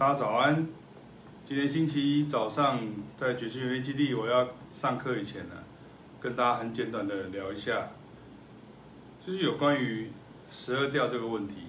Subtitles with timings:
[0.00, 0.66] 大家早安。
[1.44, 2.80] 今天星期一早上，
[3.18, 5.56] 在爵士乐基地，我要上课以前呢，
[6.18, 7.90] 跟大家很简短的聊一下，
[9.26, 10.10] 就是有关于
[10.50, 11.66] 十二调这个问题。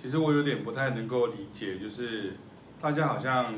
[0.00, 2.32] 其实我有点不太能够理解，就是
[2.80, 3.54] 大家好像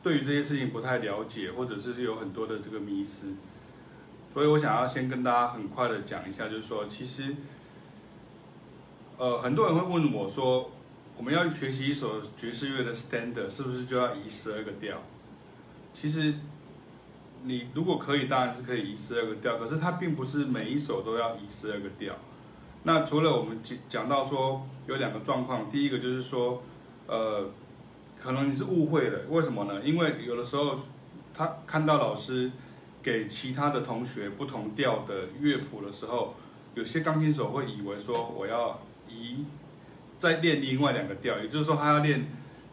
[0.00, 3.34] 对于这些事情不太了解，或者是有很多的这个迷思。
[4.32, 7.34] 所以我想要先跟大家很快的讲一下，就是说，其实，
[9.16, 10.70] 呃，很多人会问我说，
[11.16, 14.98] 我们要学习一首爵士乐的 standard，是不是就要移十二个调？
[15.92, 16.34] 其实，
[17.44, 22.14] 你如果可以，当然是可以移十二个调，可是它并不是每一首都要移十二个调。
[22.82, 26.62] 那除了我们讲讲到说有两个状况，第一个就是说，
[27.06, 27.48] 呃，
[28.18, 29.80] 可能你是误会了，为什么呢？
[29.82, 30.78] 因为有的时候
[31.32, 32.50] 他看到老师。
[33.04, 36.34] 给其他的同学不同调的乐谱的时候，
[36.74, 39.44] 有些钢琴手会以为说我要移
[40.18, 42.26] 再练另外两个调，也就是说他要练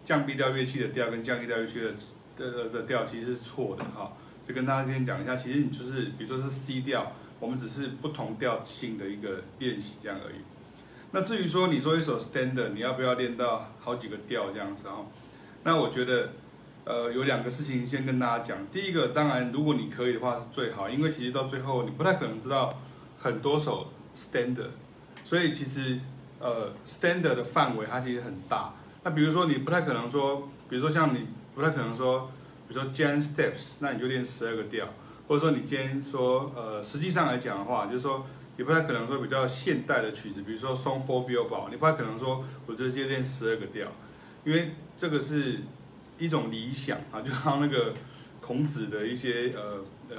[0.04, 1.92] 降 B 调乐器的调跟降 E 调乐器的
[2.38, 4.14] 的的调，其实是错的哈。
[4.48, 10.36] 就跟大家先讲一下，其实你就是比如说是 C 调，我们只是不同调性的一个练习这样而已。
[11.12, 15.06] 那至于说你说一首 Standard，你要不要练到好几个调这样子哈？
[15.64, 16.30] 那我觉得。
[16.84, 18.58] 呃，有两个事情先跟大家讲。
[18.72, 22.76] 第一个，当然，如果你可以的话是最好，因为其实到最后你不太可能知道
[23.20, 24.72] 很多首 standard，
[25.24, 26.00] 所以其实
[26.42, 28.74] 呃 standard 的范围它其实很大。
[29.04, 32.32] 那比如说你不太可能说，比如说像你不太可能说，
[32.68, 34.88] 比如说 jam steps，那你就练十二个调，
[35.28, 38.26] 或者说你今天说呃实际上来讲的话，就是说
[38.58, 43.88] 你不太可能说比较现代的曲子，比如说 song for Billboard，你不太可能说我就直接练十二个调，
[44.44, 45.60] 因为这个是。
[46.18, 47.96] 一种理想啊，就像那个
[48.40, 49.84] 孔子的一些呃
[50.16, 50.18] 呃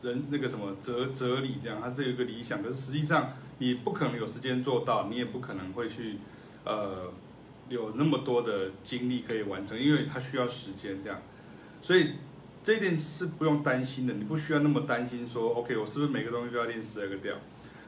[0.00, 6.16] 人那个什么哲哲理这样，它是有一个理想，可是实际上你不可能有时间做到，你也不可能会去
[6.64, 7.12] 呃
[7.68, 11.22] 有那么多的精力可以完成，因为它需要时间这样，
[11.80, 12.14] 所以
[12.64, 17.36] 这一点是不用担心的，你不需要那么担心说，OK，我是不是每个东西都要练十二个调？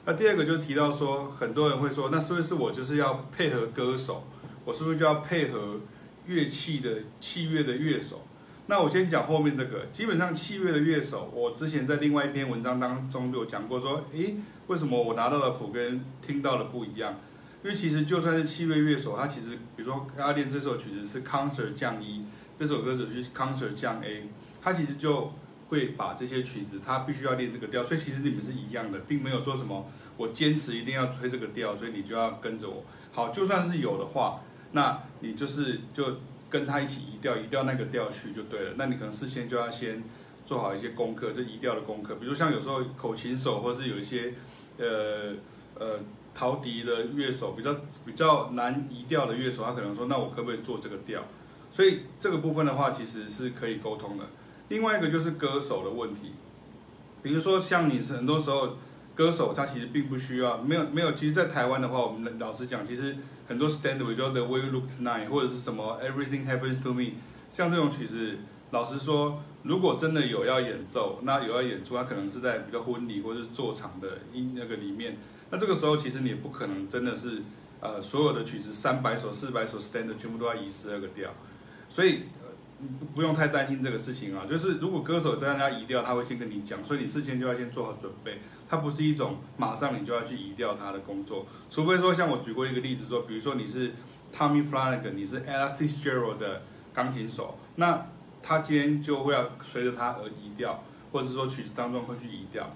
[0.04, 4.24] 那第二个就提到说，很多人会说，那是不是我就是要配合歌手，
[4.64, 5.80] 我是不是就要配合？
[6.24, 8.24] 乐器的器乐的乐手，
[8.72, 9.84] 那我先讲后面这个。
[9.92, 17.16] 基本上器乐的乐手，我之前在另外一篇文章当中就有讲过，说，诶，为什么我拿到的谱跟听到的不一样？
[17.62, 22.24] 因为其实就算是器乐乐手，他其实，比如说他练这首曲子是 concert 降一
[22.58, 24.30] 这首歌只是 concert 降 A，
[24.62, 25.34] 他其实就
[25.68, 27.82] 会把这些曲子，他必须要练这个调。
[27.82, 32.82] 所以其实你们是一样的，并没有说什么我坚持一定要吹这个调，所以你就要跟着我。
[33.12, 34.40] 好，就算是有的话。
[34.74, 36.16] 那你就是就
[36.52, 38.74] 跟他一起移调，移调那个调去就对了。
[38.76, 40.04] 那你可能事先就要先
[40.44, 42.16] 做好一些功课，就移调的功课。
[42.16, 44.34] 比如像有时候口琴手，或是有一些
[44.76, 45.32] 呃
[45.80, 45.98] 呃
[46.34, 47.74] 陶笛的乐手，比较
[48.04, 51.24] 比较难移调的乐手，他可能说，那我可不可以做这个调？
[51.72, 54.26] 所以这个部分的话，其实是可以沟通的。
[54.68, 56.32] 另外一个就是歌手的问题，
[57.22, 58.76] 比如说像你很多时候。
[59.14, 61.12] 歌手他其实并不需要，没有没有。
[61.12, 67.12] 其实，在台湾的话，我们老实讲，其实很多 standard，比如说 The Way You Look Tonight，或者是什么 Everything Happens to Me，
[67.50, 68.38] 像这种曲子，
[68.70, 75.18] 老实说，如果真的有要演奏，那有要演出，它可能是在比较婚礼或者是做场的音那个里面。
[75.50, 77.42] 那这个时候，其实你也不可能真的是，
[77.80, 81.30] 呃，所有的曲子三百首、四百首 stand 全部都要移十二个调，
[81.88, 82.20] 所以。
[83.14, 88.38] 不用太担心这个事情啊，就是如果歌手让他移调，他会先跟你讲，所以你事先就要先做好准备。
[88.68, 93.92] 它不是一种马上你就要去移掉他的工作，除非说像我举过一个例子说，比如说你是
[94.34, 96.62] Tommy Flanagan，你是 Ella Fitzgerald 的
[96.94, 98.06] 钢琴手，那
[98.42, 100.82] 他今天就会要随着他而移掉，
[101.12, 102.74] 或者是说曲子当中会去移掉。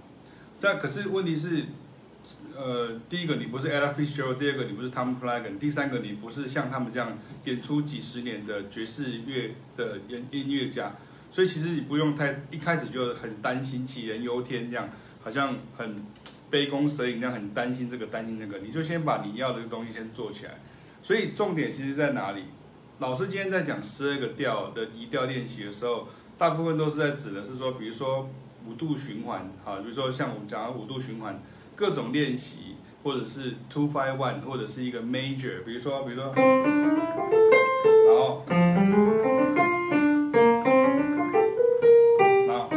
[0.60, 1.64] 但可是问题是。
[2.56, 10.96] 呃，第一个你不是 Ella Fitzgerald，第二个你不是 Tom Flagon，第三个你不是像他们这样演出几十年的爵士乐的音音乐家，
[11.30, 14.88] 所以其实你不用太一开始就很担心杞人忧天这样，
[15.22, 15.94] 好像很
[16.50, 20.54] 杯弓蛇影那样很担心这个担心那个，你就先把你要的东西先做起来。
[21.02, 22.42] 所以重点其实在哪里？
[22.98, 28.28] 老师今天在讲十二个调的移调练习的时候，大部分都是在指的是说，比如说
[28.66, 31.40] 五度循环，哈，比如说像我们讲的五度循环。
[31.76, 32.74] 各种练习，
[33.04, 38.42] 或者是 two five one，或者是一个 major，比如说，比如说，然后，
[42.48, 42.70] 然后，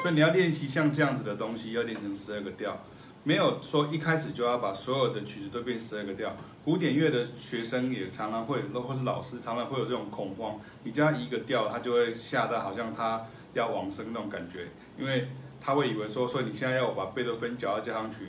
[0.00, 2.84] 所以你要练习像这样子的东西，要练成十二个调，
[3.24, 6.36] 没有说一开始就要把所有的曲子都变十二个调。
[6.64, 15.26] 古典乐的学生也常常会，或是老师常常会有这种恐慌，你教他一个调，他就会吓到好像他要往生那种感觉，因为。
[15.60, 18.28] 他会以为说，所以你现在要我把贝多芬脚要加上去，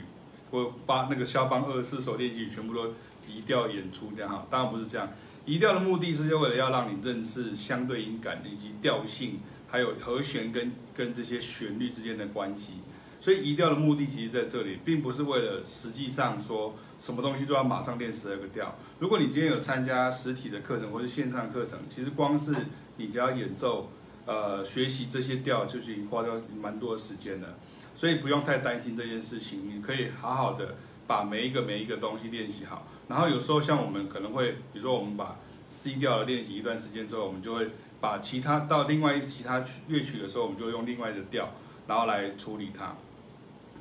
[0.50, 2.88] 我把那个肖邦二十四首练习曲全部都
[3.26, 5.08] 移调演出这样哈，当然不是这样。
[5.44, 12.74] 移调的目的是为了要让你认识相对音感以及调性，还有和弦跟跟这些旋律之间的关系。
[13.20, 18.76] 所以移调的目的其实在这里，并不是为了实际上说什么东西都要马上练十二个调。
[18.98, 22.52] 如果你今天有参加实体的课程或是线上课程，其实光是
[22.96, 23.90] 你只要演奏，
[24.26, 27.58] 呃，学习这些调就已经花掉蛮多的时间了。
[27.94, 30.76] 所以不用太担心这件事情，你可以好好的
[31.06, 32.86] 把每一个每一个东西练习好。
[33.08, 35.36] 然后有时候像我们可能会，比如说我们把
[35.68, 37.68] C 调练习一段时间之后，我们就会
[38.00, 41.50] 把其他到另外一其他乐曲的时候，我们就用另外的调，
[41.86, 42.94] 然后来处理它。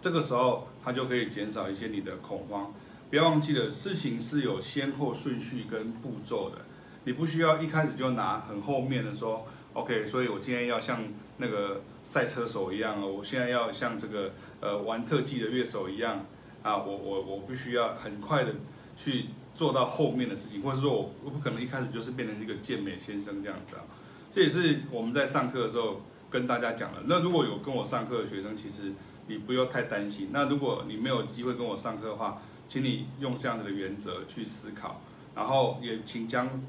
[0.02, 2.74] 这个时候它就可以减少一些你的恐慌。
[3.10, 6.58] 不要忘记了，事情是有先后顺序跟步骤的，
[7.06, 11.04] 你不需要一开始就拿很后面的说，OK，所以我今天要像
[11.38, 16.26] 那个赛车手一样哦，我现在要像这个呃玩特技的乐手一样
[16.64, 18.54] 啊，我我我必须要很快的。
[18.94, 23.82] 去做到后面的事情，或者说我我不可能一开始就是变成一个健美先生这样子啊。
[24.30, 27.02] 这也是我们在上课的时候跟大家讲了。
[27.06, 28.92] 那如果有跟我上课的学生，其实
[29.28, 30.30] 你不用太担心。
[30.32, 35.02] 那如果你没有机会跟我上课的话，请你用这样子的原则去思考，
[35.34, 36.62] 然后也请将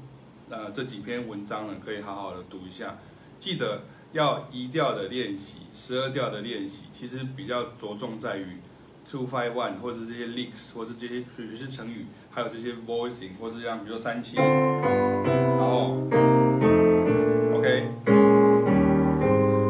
[0.53, 2.97] 呃这几篇文章呢可以好好的读一下。
[3.39, 8.57] 记得要一调的练习，十二调的练习，其实比较着重在于。
[9.05, 16.07] Two five one，或者这些 licks，或者这些属于是成语，还有这些 voicing，或者这样，比如说三七，然后
[17.53, 17.89] ，OK，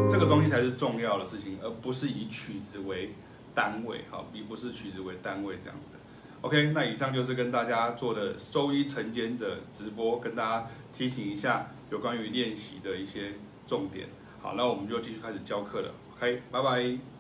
[0.08, 3.16] 这个东西才是重要的事情，而不是以曲子为
[3.56, 5.96] 单位，好，而不是曲子为单位这样子。
[6.44, 13.32] OK，那以上就是跟大家做的周一晨间的直播，跟大家提醒一下有关于练习的一些
[13.66, 14.10] 重点。
[14.42, 15.92] 好，那我们就继续开始教课了。
[16.18, 17.13] OK，拜拜。